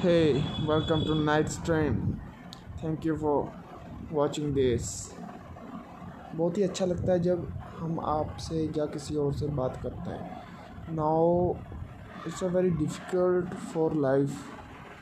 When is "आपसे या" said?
8.00-8.86